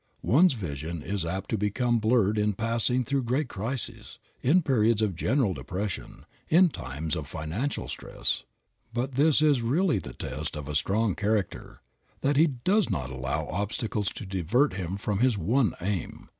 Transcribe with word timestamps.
One's 0.23 0.53
vision 0.53 1.03
is 1.03 1.23
apt 1.23 1.51
to 1.51 1.59
become 1.59 1.99
blurred 1.99 2.39
in 2.39 2.53
passing 2.53 3.03
through 3.03 3.21
great 3.21 3.47
crises, 3.47 4.17
in 4.41 4.63
periods 4.63 4.99
of 5.03 5.15
general 5.15 5.53
depression, 5.53 6.25
in 6.49 6.69
times 6.69 7.15
of 7.15 7.27
financial 7.27 7.87
stress, 7.87 8.43
but 8.95 9.11
this 9.11 9.43
is 9.43 9.61
really 9.61 9.99
the 9.99 10.13
test 10.15 10.55
of 10.57 10.67
a 10.67 10.73
strong 10.73 11.13
character, 11.13 11.81
that 12.21 12.35
he 12.35 12.47
does 12.47 12.89
not 12.89 13.11
allow 13.11 13.45
obstacles 13.45 14.09
to 14.15 14.25
divert 14.25 14.73
him 14.73 14.97
from 14.97 15.19
his 15.19 15.37
one 15.37 15.75
aim. 15.81 16.29